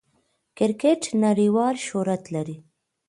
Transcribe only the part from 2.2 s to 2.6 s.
لري.